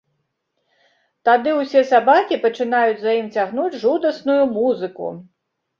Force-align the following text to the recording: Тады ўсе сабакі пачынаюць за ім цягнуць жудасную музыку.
Тады 1.29 1.53
ўсе 1.59 1.85
сабакі 1.91 2.41
пачынаюць 2.47 2.99
за 3.05 3.11
ім 3.21 3.31
цягнуць 3.37 3.79
жудасную 3.87 4.41
музыку. 4.61 5.17